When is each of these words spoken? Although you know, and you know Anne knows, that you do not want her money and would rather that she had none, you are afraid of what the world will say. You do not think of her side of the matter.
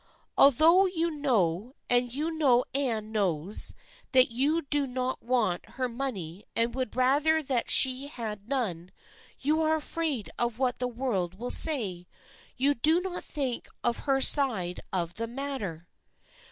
Although 0.35 0.87
you 0.87 1.11
know, 1.11 1.75
and 1.87 2.11
you 2.11 2.31
know 2.35 2.65
Anne 2.73 3.11
knows, 3.11 3.75
that 4.13 4.31
you 4.31 4.63
do 4.63 4.87
not 4.87 5.21
want 5.21 5.63
her 5.75 5.87
money 5.87 6.43
and 6.55 6.73
would 6.73 6.95
rather 6.95 7.43
that 7.43 7.69
she 7.69 8.07
had 8.07 8.49
none, 8.49 8.89
you 9.41 9.61
are 9.61 9.75
afraid 9.75 10.31
of 10.39 10.57
what 10.57 10.79
the 10.79 10.87
world 10.87 11.35
will 11.35 11.51
say. 11.51 12.07
You 12.57 12.73
do 12.73 12.99
not 12.99 13.23
think 13.23 13.67
of 13.83 13.97
her 14.09 14.21
side 14.21 14.79
of 14.91 15.13
the 15.13 15.27
matter. 15.27 15.87